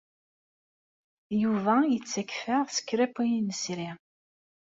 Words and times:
Yuba 1.41 1.75
yettakf-aɣ 1.91 2.65
s 2.75 2.77
kra 2.87 3.05
n 3.09 3.11
wayen 3.15 3.45
nesri. 3.49 3.89